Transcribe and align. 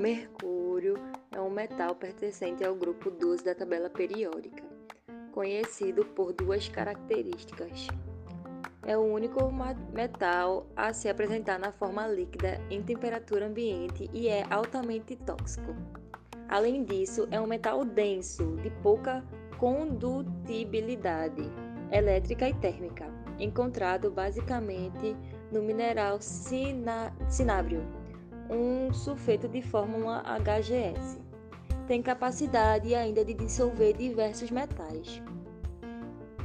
mercúrio 0.00 0.94
é 1.30 1.38
um 1.38 1.50
metal 1.50 1.94
pertencente 1.94 2.64
ao 2.64 2.74
grupo 2.74 3.10
12 3.10 3.44
da 3.44 3.54
tabela 3.54 3.90
periódica, 3.90 4.64
conhecido 5.30 6.06
por 6.06 6.32
duas 6.32 6.68
características. 6.68 7.86
É 8.82 8.96
o 8.96 9.02
único 9.02 9.52
metal 9.92 10.66
a 10.74 10.94
se 10.94 11.08
apresentar 11.08 11.58
na 11.58 11.70
forma 11.70 12.06
líquida 12.08 12.58
em 12.70 12.82
temperatura 12.82 13.46
ambiente 13.46 14.08
e 14.12 14.26
é 14.26 14.46
altamente 14.48 15.14
tóxico. 15.16 15.76
Além 16.48 16.82
disso, 16.82 17.28
é 17.30 17.38
um 17.38 17.46
metal 17.46 17.84
denso, 17.84 18.56
de 18.56 18.70
pouca 18.82 19.22
condutibilidade 19.58 21.42
elétrica 21.92 22.48
e 22.48 22.54
térmica, 22.54 23.06
encontrado 23.38 24.10
basicamente 24.10 25.14
no 25.52 25.62
mineral 25.62 26.18
cinábrio, 26.20 27.99
um 28.50 28.92
sulfeto 28.92 29.48
de 29.48 29.62
fórmula 29.62 30.22
HGS. 30.40 31.18
Tem 31.86 32.02
capacidade 32.02 32.94
ainda 32.94 33.24
de 33.24 33.32
dissolver 33.32 33.96
diversos 33.96 34.50
metais. 34.50 35.22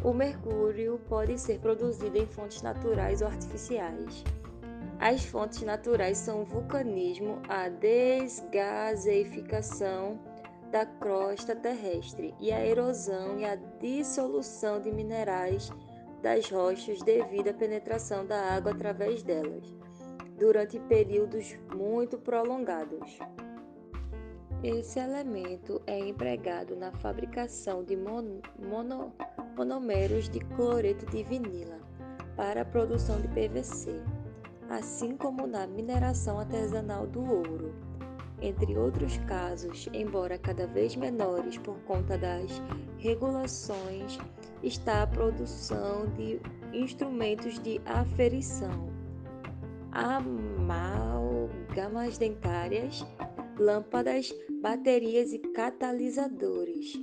O 0.04 0.13
mercúrio 0.13 1.02
pode 1.10 1.38
ser 1.40 1.60
produzido 1.60 2.18
em 2.18 2.27
fontes 2.27 2.62
naturais 2.62 3.22
ou 3.22 3.27
artificiais. 3.27 4.23
As 4.99 5.26
fontes 5.26 5.63
naturais 5.63 6.20
são 6.20 6.44
o 6.44 6.46
vulcanismo, 6.46 7.41
a 7.49 7.70
desgaseificação 7.70 10.20
da 10.72 10.85
crosta 10.85 11.55
terrestre 11.55 12.35
e 12.40 12.52
a 12.52 12.63
erosão 12.66 13.40
e 13.40 13.46
a 13.46 13.55
dissolução 13.55 14.80
de 14.80 14.91
minerais 14.91 15.72
das 16.22 16.49
rochas 16.49 17.02
devido 17.02 17.49
à 17.49 17.54
penetração 17.54 18.26
da 18.26 18.54
água 18.54 18.72
através 18.72 19.22
delas, 19.22 19.74
durante 20.38 20.80
períodos 20.80 21.55
muito 21.73 22.18
prolongados. 22.18 23.20
Esse 24.63 24.99
elemento 24.99 25.82
é 25.85 25.99
empregado 25.99 26.76
na 26.76 26.91
fabricação 26.91 27.84
de 27.84 27.96
mono, 27.96 28.41
monomers 29.55 30.27
de 30.29 30.40
cloreto 30.40 31.05
de 31.05 31.23
vinila 31.23 31.79
para 32.35 32.62
a 32.62 32.65
produção 32.65 33.21
de 33.21 33.27
PVC, 33.27 34.01
assim 34.70 35.15
como 35.15 35.45
na 35.45 35.68
mineração 35.68 36.40
artesanal 36.40 37.05
do 37.05 37.21
ouro. 37.21 37.73
Entre 38.41 38.77
outros 38.77 39.17
casos, 39.20 39.88
embora 39.93 40.38
cada 40.38 40.67
vez 40.67 40.95
menores 40.95 41.57
por 41.57 41.77
conta 41.82 42.17
das 42.17 42.62
regulações, 42.98 44.17
está 44.62 45.04
a 45.04 45.07
produção 45.07 46.07
de 46.17 46.41
instrumentos 46.73 47.60
de 47.60 47.79
aferição, 47.85 48.95
amálgamas 49.96 51.48
dentárias, 52.18 53.05
lâmpadas, 53.57 54.35
baterias 54.62 55.32
e 55.32 55.40
catalisadores. 55.40 56.99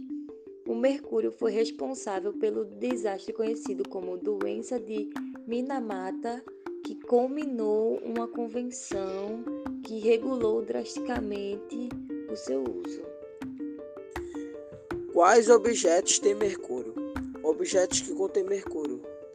O 0.68 0.74
mercúrio 0.74 1.32
foi 1.32 1.52
responsável 1.52 2.34
pelo 2.34 2.66
desastre 2.66 3.32
conhecido 3.32 3.88
como 3.88 4.18
doença 4.18 4.78
de 4.78 5.08
Minamata, 5.46 6.44
que 6.84 6.94
culminou 7.06 7.98
uma 8.04 8.28
convenção 8.28 9.42
que 9.82 9.98
regulou 9.98 10.60
drasticamente 10.62 11.88
o 12.30 12.36
seu 12.36 12.62
uso. 12.62 13.00
Quais 15.12 15.48
objetos 15.48 16.18
têm 16.18 16.34
mercúrio? 16.34 16.94
Objetos 17.42 18.02
que 18.02 18.14
contêm 18.14 18.44
mercúrio: 18.44 18.91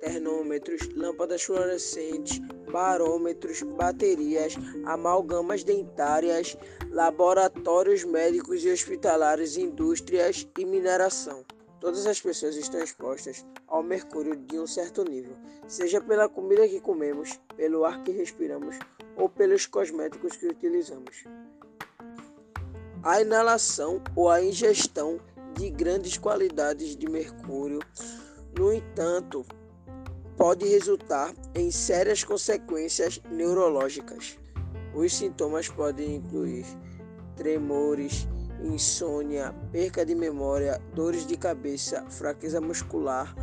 termômetros, 0.08 0.90
lâmpadas 0.96 1.44
fluorescentes, 1.44 2.40
barômetros, 2.72 3.62
baterias, 3.62 4.56
amalgamas 4.86 5.64
dentárias, 5.64 6.58
laboratórios 6.92 8.06
médicos 8.06 8.64
e 8.64 8.72
hospitalares, 8.72 9.58
indústrias 9.58 10.48
e 10.58 10.66
mineração. 10.66 11.44
Todas 11.80 12.08
as 12.08 12.20
pessoas 12.20 12.56
estão 12.56 12.82
expostas 12.82 13.46
ao 13.68 13.84
mercúrio 13.84 14.36
de 14.36 14.58
um 14.58 14.66
certo 14.66 15.04
nível, 15.04 15.36
seja 15.68 16.02
pela 16.02 16.28
comida 16.30 16.68
que 16.68 16.80
comemos, 16.80 17.40
pelo 17.56 17.86
ar 17.86 18.02
que 18.04 18.12
respiramos 18.12 18.80
ou 19.16 19.30
pelos 19.30 19.66
cosméticos 19.66 20.38
que 20.38 20.48
utilizamos. 20.48 21.26
A 23.04 23.22
inalação 23.22 24.02
ou 24.16 24.30
a 24.30 24.42
ingestão 24.42 25.20
de 25.56 25.70
grandes 25.70 26.18
qualidades 26.18 26.96
de 26.96 27.08
mercúrio, 27.10 27.80
no 28.58 28.74
entanto, 28.74 29.46
pode 30.38 30.68
resultar 30.68 31.34
em 31.56 31.72
sérias 31.72 32.24
consequências 32.24 33.20
neurológicas. 33.32 34.38
Os 34.94 35.14
sintomas 35.16 35.68
podem 35.68 36.18
incluir 36.18 36.66
tremores, 37.36 38.28
insônia, 38.64 39.54
perca 39.72 40.06
de 40.06 40.14
memória, 40.14 40.80
dores 40.94 41.26
de 41.26 41.36
cabeça, 41.36 42.06
fraqueza 42.10 42.62
muscular, 42.62 43.36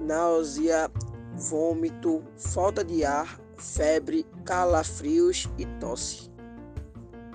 náusea, 0.00 0.90
vômito, 1.34 2.22
falta 2.36 2.84
de 2.84 3.04
ar, 3.04 3.40
febre, 3.56 4.26
calafrios 4.44 5.48
e 5.56 5.64
tosse. 5.78 6.30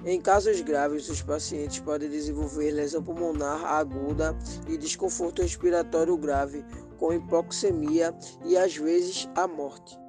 Em 0.03 0.19
casos 0.19 0.59
graves, 0.61 1.07
os 1.09 1.21
pacientes 1.21 1.79
podem 1.79 2.09
desenvolver 2.09 2.71
lesão 2.71 3.03
pulmonar 3.03 3.63
aguda 3.63 4.35
e 4.67 4.75
desconforto 4.75 5.43
respiratório 5.43 6.17
grave, 6.17 6.65
com 7.01 7.11
hipoxemia 7.11 8.15
e 8.45 8.55
às 8.55 8.77
vezes 8.77 9.27
a 9.35 9.47
morte. 9.47 9.99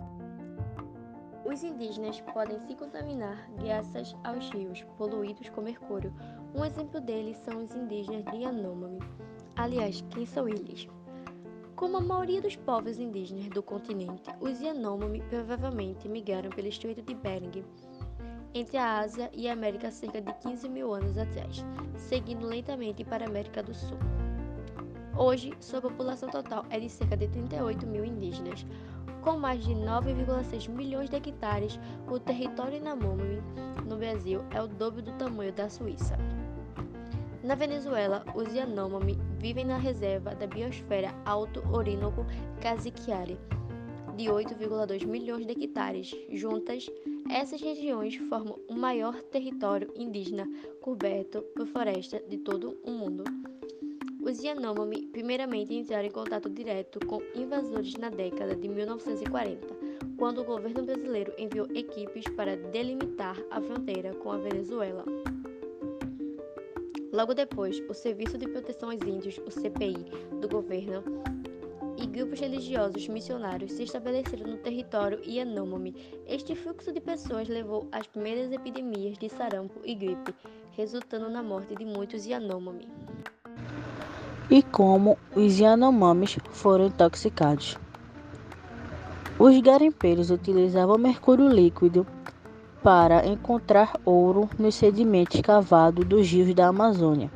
Os 1.47 1.64
indígenas 1.64 2.20
podem 2.20 2.60
se 2.66 2.75
contaminar 2.75 3.50
graças 3.58 4.14
aos 4.22 4.50
rios 4.50 4.82
poluídos 4.98 5.48
com 5.48 5.62
mercúrio. 5.62 6.14
Um 6.54 6.62
exemplo 6.62 7.00
deles 7.00 7.38
são 7.38 7.64
os 7.64 7.75
indígenas 7.75 8.25
de 8.26 8.42
Yanomami. 8.42 8.98
Aliás, 9.56 10.04
quem 10.10 10.26
são 10.26 10.47
eles? 10.47 10.86
Como 11.75 11.97
a 11.97 12.00
maioria 12.00 12.42
dos 12.42 12.56
povos 12.56 12.98
indígenas 12.98 13.48
do 13.48 13.62
continente, 13.62 14.31
os 14.38 14.60
Yanomami 14.60 15.22
provavelmente 15.31 16.06
migraram 16.10 16.50
pelo 16.50 16.69
Estreito 16.69 17.00
de 17.00 17.14
Bering 17.14 17.64
entre 18.54 18.76
a 18.76 18.98
Ásia 18.98 19.31
e 19.32 19.48
a 19.48 19.54
América 19.54 19.91
cerca 19.91 20.20
de 20.20 20.31
15 20.34 20.69
mil 20.69 20.92
anos 20.92 21.16
atrás, 21.16 21.64
seguindo 21.97 22.47
lentamente 22.47 23.02
para 23.02 23.25
a 23.25 23.28
América 23.28 23.62
do 23.62 23.72
Sul. 23.72 23.97
Hoje, 25.16 25.52
sua 25.60 25.80
população 25.80 26.30
total 26.30 26.64
é 26.70 26.80
de 26.80 26.88
cerca 26.88 27.16
de 27.16 27.28
38 27.28 27.86
mil 27.86 28.04
indígenas. 28.04 28.66
Com 29.20 29.38
mais 29.38 29.62
de 29.62 29.72
9,6 29.72 30.68
milhões 30.68 31.10
de 31.10 31.16
hectares, 31.16 31.78
o 32.10 32.18
território 32.18 32.78
Yanomami 32.78 33.42
no 33.86 33.96
Brasil 33.96 34.40
é 34.50 34.60
o 34.60 34.66
dobro 34.66 35.02
do 35.02 35.12
tamanho 35.12 35.52
da 35.52 35.68
Suíça. 35.68 36.16
Na 37.44 37.54
Venezuela, 37.54 38.24
os 38.34 38.52
Yanomami 38.54 39.18
vivem 39.38 39.64
na 39.64 39.76
reserva 39.76 40.34
da 40.34 40.46
biosfera 40.46 41.14
Alto 41.24 41.62
Orinoco 41.70 42.24
Caziquiare, 42.60 43.38
de 44.16 44.24
8,2 44.24 45.06
milhões 45.06 45.46
de 45.46 45.52
hectares. 45.52 46.14
Juntas, 46.30 46.88
essas 47.30 47.60
regiões 47.60 48.16
formam 48.28 48.58
o 48.68 48.74
maior 48.74 49.20
território 49.24 49.92
indígena 49.94 50.48
coberto 50.80 51.42
por 51.54 51.66
floresta 51.66 52.20
de 52.28 52.38
todo 52.38 52.78
o 52.84 52.90
mundo. 52.90 53.24
Os 54.24 54.40
Yanomami 54.40 55.08
primeiramente 55.08 55.74
entraram 55.74 56.06
em 56.06 56.10
contato 56.10 56.48
direto 56.48 57.04
com 57.06 57.20
invasores 57.34 57.94
na 57.94 58.08
década 58.08 58.54
de 58.54 58.68
1940, 58.68 59.66
quando 60.16 60.42
o 60.42 60.44
governo 60.44 60.84
brasileiro 60.84 61.32
enviou 61.36 61.66
equipes 61.74 62.24
para 62.36 62.56
delimitar 62.56 63.36
a 63.50 63.60
fronteira 63.60 64.14
com 64.14 64.30
a 64.30 64.38
Venezuela. 64.38 65.04
Logo 67.12 67.34
depois, 67.34 67.82
o 67.88 67.94
Serviço 67.94 68.38
de 68.38 68.48
Proteção 68.48 68.90
aos 68.90 69.02
Índios, 69.02 69.38
o 69.38 69.50
CPI, 69.50 70.06
do 70.40 70.48
governo 70.48 71.02
e 71.98 72.06
grupos 72.06 72.38
religiosos 72.38 73.08
missionários 73.08 73.72
se 73.72 73.82
estabeleceram 73.82 74.46
no 74.46 74.56
território 74.58 75.20
Yanomami. 75.28 75.96
Este 76.28 76.54
fluxo 76.54 76.92
de 76.92 77.00
pessoas 77.00 77.48
levou 77.48 77.88
às 77.90 78.06
primeiras 78.06 78.52
epidemias 78.52 79.18
de 79.18 79.28
sarampo 79.28 79.80
e 79.84 79.96
gripe, 79.96 80.32
resultando 80.70 81.28
na 81.28 81.42
morte 81.42 81.75
de 81.75 81.84
muitos 81.84 82.25
Yanomami. 82.25 82.88
E 84.50 84.62
como 84.62 85.16
os 85.34 85.58
Yanomamis 85.58 86.38
foram 86.50 86.86
intoxicados? 86.86 87.78
Os 89.38 89.58
garimpeiros 89.60 90.30
utilizavam 90.30 90.98
mercúrio 90.98 91.48
líquido 91.48 92.06
para 92.82 93.26
encontrar 93.26 93.92
ouro 94.04 94.50
nos 94.58 94.74
sedimentos 94.74 95.40
cavados 95.40 96.04
dos 96.04 96.28
rios 96.28 96.54
da 96.54 96.68
Amazônia. 96.68 97.30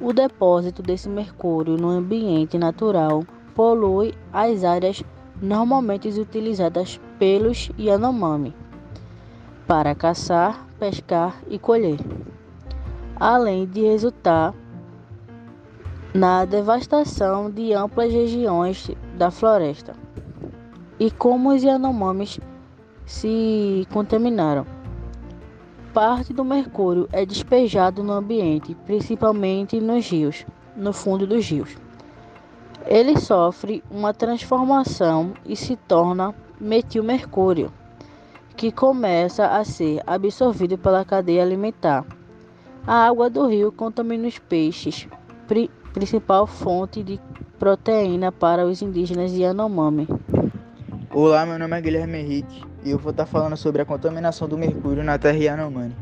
O 0.00 0.12
depósito 0.12 0.82
desse 0.82 1.08
mercúrio 1.08 1.76
no 1.76 1.88
ambiente 1.88 2.58
natural 2.58 3.24
polui 3.54 4.14
as 4.32 4.62
áreas 4.62 5.02
normalmente 5.40 6.08
utilizadas 6.08 7.00
pelos 7.18 7.70
Yanomami 7.78 8.54
para 9.66 9.94
caçar, 9.94 10.66
pescar 10.78 11.40
e 11.48 11.58
colher, 11.58 11.98
além 13.18 13.66
de 13.66 13.80
resultar 13.80 14.54
na 16.16 16.44
devastação 16.44 17.50
de 17.50 17.72
amplas 17.72 18.12
regiões 18.12 18.90
da 19.16 19.30
floresta. 19.30 19.94
E 20.98 21.10
como 21.10 21.50
os 21.50 21.62
Yanomamis 21.62 22.40
se 23.04 23.86
contaminaram? 23.92 24.66
parte 25.96 26.34
do 26.34 26.44
mercúrio 26.44 27.08
é 27.10 27.24
despejado 27.24 28.04
no 28.04 28.12
ambiente, 28.12 28.74
principalmente 28.84 29.80
nos 29.80 30.06
rios, 30.06 30.44
no 30.76 30.92
fundo 30.92 31.26
dos 31.26 31.48
rios. 31.48 31.74
Ele 32.84 33.18
sofre 33.18 33.82
uma 33.90 34.12
transformação 34.12 35.32
e 35.46 35.56
se 35.56 35.74
torna 35.74 36.34
metilmercúrio, 36.60 37.72
que 38.54 38.70
começa 38.70 39.46
a 39.46 39.64
ser 39.64 40.02
absorvido 40.06 40.76
pela 40.76 41.02
cadeia 41.02 41.42
alimentar. 41.42 42.04
A 42.86 43.06
água 43.06 43.30
do 43.30 43.46
rio 43.46 43.72
contamina 43.72 44.28
os 44.28 44.38
peixes, 44.38 45.08
principal 45.96 46.46
fonte 46.46 47.02
de 47.02 47.18
proteína 47.58 48.30
para 48.30 48.66
os 48.66 48.82
indígenas 48.82 49.32
Yanomami. 49.32 50.06
Olá, 51.10 51.46
meu 51.46 51.58
nome 51.58 51.74
é 51.74 51.80
Guilherme 51.80 52.18
Henrique 52.18 52.62
e 52.84 52.90
eu 52.90 52.98
vou 52.98 53.12
estar 53.12 53.24
falando 53.24 53.56
sobre 53.56 53.80
a 53.80 53.84
contaminação 53.86 54.46
do 54.46 54.58
mercúrio 54.58 55.02
na 55.02 55.16
terra 55.16 55.38
Yanomami. 55.38 55.96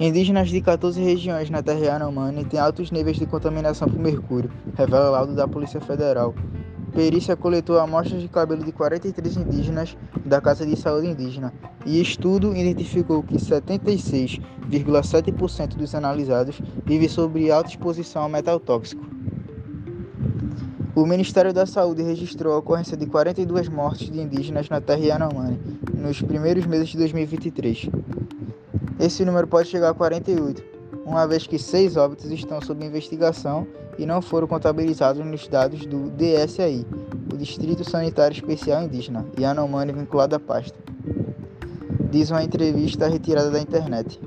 Indígenas 0.00 0.48
de 0.48 0.62
14 0.62 0.98
regiões 0.98 1.50
na 1.50 1.62
terra 1.62 1.80
Yanomami 1.80 2.42
têm 2.46 2.58
altos 2.58 2.90
níveis 2.90 3.18
de 3.18 3.26
contaminação 3.26 3.86
por 3.86 3.98
mercúrio, 3.98 4.50
revela 4.74 5.10
o 5.10 5.12
laudo 5.12 5.34
da 5.34 5.46
Polícia 5.46 5.82
Federal. 5.82 6.34
Perícia 6.98 7.36
coletou 7.36 7.78
amostras 7.78 8.20
de 8.20 8.26
cabelo 8.26 8.64
de 8.64 8.72
43 8.72 9.36
indígenas 9.36 9.96
da 10.26 10.40
Casa 10.40 10.66
de 10.66 10.74
Saúde 10.74 11.06
Indígena 11.06 11.54
e 11.86 12.00
estudo 12.00 12.56
identificou 12.56 13.22
que 13.22 13.36
76,7% 13.36 15.76
dos 15.76 15.94
analisados 15.94 16.60
vivem 16.84 17.08
sob 17.08 17.48
alta 17.52 17.70
exposição 17.70 18.22
ao 18.22 18.28
metal 18.28 18.58
tóxico. 18.58 19.06
O 20.96 21.06
Ministério 21.06 21.52
da 21.52 21.66
Saúde 21.66 22.02
registrou 22.02 22.54
a 22.54 22.58
ocorrência 22.58 22.96
de 22.96 23.06
42 23.06 23.68
mortes 23.68 24.10
de 24.10 24.20
indígenas 24.20 24.68
na 24.68 24.80
terra 24.80 24.98
Yanomami 24.98 25.56
nos 25.94 26.20
primeiros 26.20 26.66
meses 26.66 26.88
de 26.88 26.98
2023. 26.98 27.90
Esse 28.98 29.24
número 29.24 29.46
pode 29.46 29.68
chegar 29.68 29.90
a 29.90 29.94
48, 29.94 30.77
uma 31.08 31.26
vez 31.26 31.46
que 31.46 31.58
seis 31.58 31.96
óbitos 31.96 32.30
estão 32.30 32.60
sob 32.60 32.84
investigação 32.84 33.66
e 33.98 34.04
não 34.04 34.20
foram 34.20 34.46
contabilizados 34.46 35.24
nos 35.24 35.48
dados 35.48 35.86
do 35.86 36.10
DSAI, 36.10 36.84
o 37.32 37.36
Distrito 37.36 37.82
Sanitário 37.82 38.34
Especial 38.34 38.82
Indígena, 38.82 39.24
Yanomami 39.38 39.92
vinculado 39.92 40.36
à 40.36 40.38
pasta. 40.38 40.78
Diz 42.10 42.30
uma 42.30 42.44
entrevista 42.44 43.08
retirada 43.08 43.50
da 43.50 43.58
internet. 43.58 44.20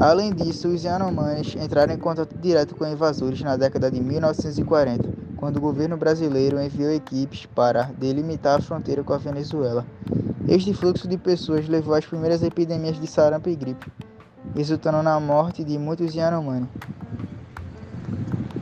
Além 0.00 0.32
disso, 0.32 0.68
os 0.68 0.82
Yanomamis 0.82 1.54
entraram 1.56 1.92
em 1.92 1.98
contato 1.98 2.34
direto 2.38 2.74
com 2.74 2.86
invasores 2.86 3.42
na 3.42 3.56
década 3.56 3.90
de 3.90 4.00
1940, 4.00 5.12
quando 5.36 5.58
o 5.58 5.60
governo 5.60 5.96
brasileiro 5.96 6.60
enviou 6.60 6.90
equipes 6.90 7.44
para 7.46 7.90
delimitar 7.98 8.58
a 8.58 8.62
fronteira 8.62 9.04
com 9.04 9.12
a 9.12 9.18
Venezuela. 9.18 9.84
Este 10.48 10.72
fluxo 10.72 11.06
de 11.06 11.18
pessoas 11.18 11.68
levou 11.68 11.94
às 11.94 12.06
primeiras 12.06 12.42
epidemias 12.42 12.98
de 12.98 13.06
sarampo 13.06 13.50
e 13.50 13.56
gripe, 13.56 13.90
resultando 14.54 15.02
na 15.02 15.18
morte 15.20 15.64
de 15.64 15.78
muitos 15.78 16.14
Yanomamis. 16.14 16.68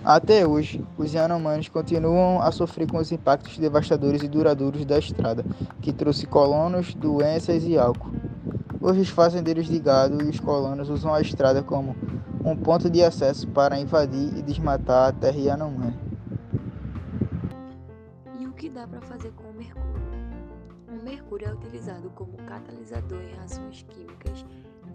Até 0.05 0.47
hoje, 0.47 0.85
os 0.97 1.13
Yanomamis 1.13 1.69
continuam 1.69 2.41
a 2.41 2.53
sofrer 2.53 2.89
com 2.89 2.99
os 2.99 3.11
impactos 3.11 3.59
devastadores 3.59 4.23
e 4.23 4.29
duradouros 4.29 4.85
da 4.85 4.99
estrada, 4.99 5.45
que 5.83 5.93
trouxe 5.93 6.27
colonos, 6.27 6.95
doenças 6.95 7.65
e 7.65 7.77
álcool. 7.77 8.13
Hoje, 8.81 9.01
os 9.01 9.09
fazendeiros 9.09 9.67
de 9.67 9.81
gado 9.81 10.23
e 10.23 10.29
os 10.29 10.39
colonos 10.39 10.89
usam 10.91 11.13
a 11.13 11.21
estrada 11.21 11.61
como 11.61 11.97
um 12.45 12.57
ponto 12.57 12.89
de 12.89 13.03
acesso 13.03 13.49
para 13.49 13.81
invadir 13.81 14.39
e 14.39 14.43
desmatar 14.43 15.09
a 15.09 15.13
terra 15.13 15.39
Yanomami. 15.39 15.99
E 18.39 18.47
o 18.47 18.53
que 18.53 18.71
dá 18.71 18.87
para 18.87 19.01
fazer 19.01 19.33
com 19.33 19.43
o 19.43 19.55
mercúrio? 19.55 20.07
O 20.89 21.05
mercúrio 21.05 21.49
é 21.49 21.53
utilizado 21.53 22.09
como 22.11 22.37
catalisador 22.47 23.21
em 23.21 23.35
reações 23.35 23.85
químicas 23.89 24.45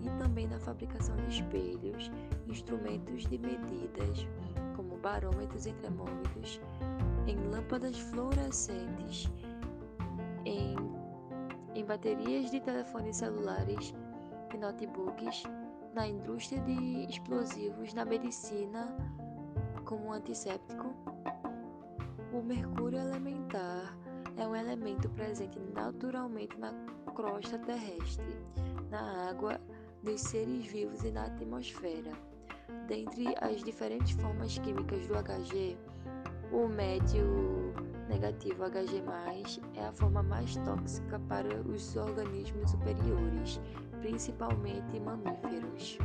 e 0.04 0.10
também 0.18 0.48
na 0.48 0.60
fabricação 0.60 1.16
de 1.16 1.30
espelhos, 1.30 2.12
instrumentos 2.48 3.28
de 3.28 3.38
medidas, 3.38 4.28
como 4.76 4.98
barômetros 4.98 5.66
e 5.66 5.74
termômetros, 5.74 6.60
em 7.28 7.38
lâmpadas 7.50 8.00
fluorescentes, 8.00 9.32
em 10.46 10.76
em 11.74 11.86
baterias 11.86 12.52
de 12.52 12.60
telefones 12.60 13.18
celulares 13.18 13.94
e 14.54 14.58
notebooks, 14.58 15.44
na 15.94 16.08
indústria 16.08 16.62
de 16.62 17.06
explosivos, 17.10 17.94
na 17.94 18.06
medicina 18.06 18.96
como 19.86 20.12
antisséptico. 20.12 20.94
O 22.34 22.42
mercúrio 22.42 23.00
elementar 23.00 23.98
é 24.38 24.48
um 24.48 24.56
elemento 24.56 25.10
presente 25.10 25.60
naturalmente 25.74 26.58
na 26.58 26.74
crosta 27.16 27.58
terrestre, 27.60 28.38
na 28.90 29.30
água 29.30 29.60
dos 30.04 30.22
seres 30.22 30.66
vivos 30.66 31.04
e 31.04 31.12
na 31.12 31.26
atmosfera. 31.26 32.12
Dentre 32.88 33.36
as 33.42 33.64
diferentes 33.64 34.12
formas 34.12 34.58
químicas 34.58 35.06
do 35.08 35.14
HG, 35.14 35.78
o 36.52 36.68
médio 36.68 37.74
negativo 38.10 38.64
Hg+, 38.66 39.62
é 39.76 39.86
a 39.86 39.92
forma 39.94 40.22
mais 40.22 40.56
tóxica 40.58 41.20
para 41.30 41.62
os 41.62 41.96
organismos 41.96 42.72
superiores, 42.72 43.60
principalmente 44.02 45.00
mamíferos. 45.00 45.98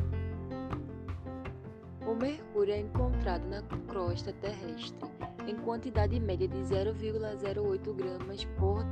O 2.06 2.14
mercúrio 2.14 2.74
é 2.74 2.80
encontrado 2.80 3.44
na 3.48 3.62
crosta 3.88 4.32
terrestre 4.34 5.10
em 5.48 5.56
quantidade 5.56 6.18
média 6.20 6.46
de 6.46 6.58
0,08 6.58 7.94
gramas 7.94 8.44
por 8.56 8.84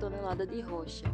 tonelada 0.00 0.46
de 0.46 0.60
rocha. 0.60 1.04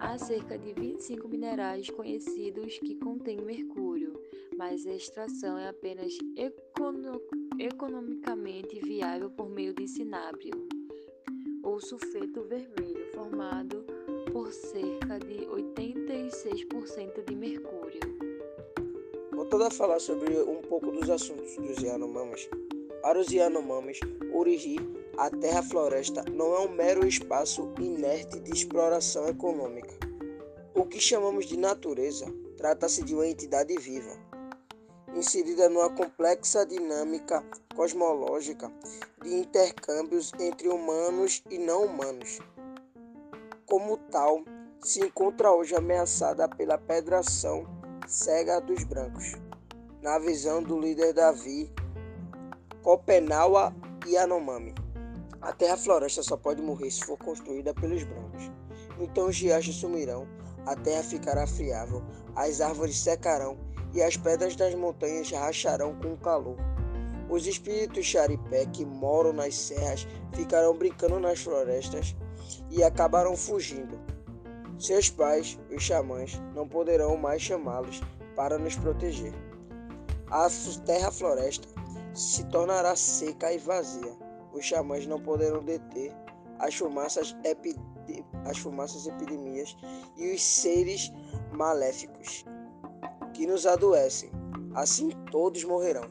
Há 0.00 0.16
cerca 0.16 0.56
de 0.56 0.72
25 0.72 1.26
minerais 1.28 1.90
conhecidos 1.90 2.78
que 2.78 2.94
contêm 2.94 3.40
mercúrio, 3.40 4.12
mas 4.56 4.86
a 4.86 4.94
extração 4.94 5.58
é 5.58 5.68
apenas 5.68 6.16
econo 6.36 7.20
economicamente 7.58 8.78
viável 8.78 9.28
por 9.28 9.50
meio 9.50 9.74
de 9.74 9.88
cinábrio 9.88 10.52
ou 11.64 11.80
sulfeto 11.80 12.42
vermelho, 12.44 13.12
formado 13.12 13.84
por 14.32 14.52
cerca 14.52 15.18
de 15.18 15.46
86% 15.46 17.24
de 17.26 17.34
mercúrio. 17.34 18.00
Voltando 19.32 19.64
a 19.64 19.70
falar 19.70 19.98
sobre 19.98 20.32
um 20.42 20.62
pouco 20.62 20.92
dos 20.92 21.10
assuntos 21.10 21.56
dos 21.56 21.82
Yanomamis, 21.82 22.48
para 23.02 23.18
os 23.18 23.32
Yanomamis, 23.32 23.98
Urigi, 24.32 24.76
a 25.18 25.28
terra-floresta, 25.30 26.24
não 26.30 26.54
é 26.54 26.60
um 26.60 26.68
mero 26.68 27.04
espaço 27.04 27.74
inerte 27.80 28.38
de 28.38 28.52
exploração 28.52 29.26
econômica. 29.26 29.92
O 30.72 30.84
que 30.84 31.00
chamamos 31.00 31.46
de 31.46 31.56
natureza 31.56 32.32
trata-se 32.56 33.02
de 33.02 33.16
uma 33.16 33.26
entidade 33.26 33.76
viva, 33.76 34.12
inserida 35.12 35.68
numa 35.68 35.90
complexa 35.90 36.64
dinâmica 36.64 37.44
cosmológica 37.74 38.70
de 39.20 39.34
intercâmbios 39.34 40.32
entre 40.38 40.68
humanos 40.68 41.42
e 41.50 41.58
não 41.58 41.86
humanos. 41.86 42.38
Como 43.66 43.96
tal, 44.12 44.44
se 44.80 45.00
encontra 45.00 45.50
hoje 45.50 45.74
ameaçada 45.74 46.48
pela 46.48 46.78
pedração 46.78 47.66
cega 48.06 48.60
dos 48.60 48.84
brancos, 48.84 49.32
na 50.00 50.16
visão 50.20 50.62
do 50.62 50.78
líder 50.78 51.12
Davi 51.12 51.68
Copenaua 52.84 53.74
Yanomami. 54.06 54.87
A 55.40 55.52
terra-floresta 55.52 56.22
só 56.22 56.36
pode 56.36 56.60
morrer 56.60 56.90
se 56.90 57.04
for 57.04 57.16
construída 57.16 57.72
pelos 57.72 58.02
brancos. 58.02 58.50
Então 58.98 59.28
os 59.28 59.38
riachos 59.38 59.76
sumirão, 59.76 60.26
a 60.66 60.74
terra 60.74 61.02
ficará 61.02 61.46
friável, 61.46 62.02
as 62.34 62.60
árvores 62.60 62.98
secarão 62.98 63.56
e 63.94 64.02
as 64.02 64.16
pedras 64.16 64.56
das 64.56 64.74
montanhas 64.74 65.30
racharão 65.30 65.94
com 66.00 66.12
o 66.12 66.18
calor. 66.18 66.56
Os 67.30 67.46
espíritos 67.46 68.06
charipé 68.06 68.66
que 68.66 68.84
moram 68.84 69.32
nas 69.32 69.54
serras 69.54 70.06
ficarão 70.34 70.76
brincando 70.76 71.20
nas 71.20 71.38
florestas 71.40 72.16
e 72.70 72.82
acabarão 72.82 73.36
fugindo. 73.36 74.00
Seus 74.78 75.10
pais, 75.10 75.58
os 75.70 75.82
xamãs, 75.82 76.40
não 76.54 76.66
poderão 76.66 77.16
mais 77.16 77.42
chamá-los 77.42 78.00
para 78.34 78.58
nos 78.58 78.76
proteger. 78.76 79.34
A 80.30 80.48
terra-floresta 80.84 81.68
se 82.14 82.44
tornará 82.44 82.94
seca 82.96 83.52
e 83.52 83.58
vazia. 83.58 84.27
Os 84.58 84.66
xamãs 84.66 85.06
não 85.06 85.20
poderão 85.20 85.62
deter 85.62 86.12
as 86.58 86.74
fumaças, 86.74 87.36
as 88.44 88.58
fumaças 88.58 89.06
epidemias 89.06 89.76
e 90.16 90.34
os 90.34 90.42
seres 90.42 91.12
maléficos 91.52 92.44
que 93.34 93.46
nos 93.46 93.66
adoecem. 93.66 94.32
Assim 94.74 95.10
todos 95.30 95.62
morrerão. 95.62 96.10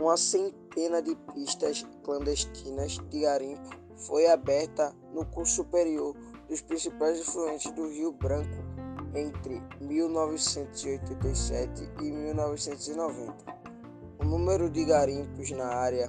Uma 0.00 0.16
centena 0.16 1.02
de 1.02 1.16
pistas 1.34 1.84
clandestinas 2.04 2.98
de 3.10 3.22
garimpo 3.22 3.68
foi 3.96 4.28
aberta 4.28 4.94
no 5.12 5.26
curso 5.26 5.56
superior 5.56 6.14
dos 6.48 6.60
principais 6.60 7.18
influentes 7.18 7.72
do 7.72 7.88
Rio 7.88 8.12
Branco 8.12 8.62
entre 9.12 9.60
1987 9.80 11.90
e 12.00 12.12
1990. 12.12 13.34
O 14.20 14.24
número 14.24 14.70
de 14.70 14.84
garimpos 14.84 15.50
na 15.50 15.66
área 15.66 16.08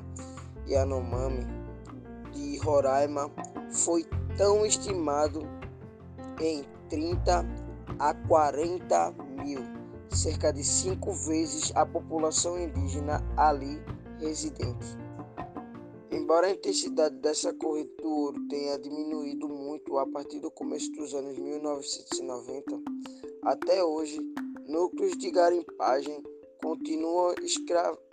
Yanomami 0.68 1.46
de 2.32 2.58
Roraima 2.58 3.32
foi 3.72 4.06
tão 4.38 4.66
estimado 4.66 5.42
em 6.40 6.64
30 6.90 7.46
a 8.00 8.14
40 8.14 9.12
mil, 9.44 9.62
cerca 10.10 10.52
de 10.52 10.64
cinco 10.64 11.14
vezes 11.14 11.72
a 11.76 11.86
população 11.86 12.60
indígena 12.60 13.24
ali 13.38 13.82
residente. 14.20 14.98
Embora 16.12 16.48
a 16.48 16.52
intensidade 16.52 17.16
dessa 17.16 17.54
corrida 17.54 17.92
do 18.02 18.10
ouro 18.10 18.48
tenha 18.48 18.78
diminuído 18.78 19.50
muito 19.50 19.98
a 19.98 20.06
partir 20.06 20.40
do 20.40 20.52
começo 20.52 20.92
dos 20.92 21.14
anos 21.14 21.38
1990, 21.38 22.82
até 23.44 23.84
hoje, 23.84 24.20
núcleos 24.68 25.18
de 25.18 25.32
garimpagem 25.32 26.24
continuam 26.62 27.34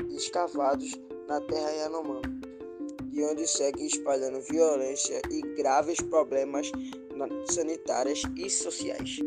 escavados 0.08 0.98
na 1.28 1.40
terra 1.42 1.70
Yanomami, 1.70 2.39
de 3.10 3.24
onde 3.24 3.46
segue 3.46 3.86
espalhando 3.86 4.40
violência 4.40 5.20
e 5.30 5.42
graves 5.56 6.00
problemas 6.00 6.70
sanitários 7.46 8.22
e 8.36 8.48
sociais. 8.48 9.18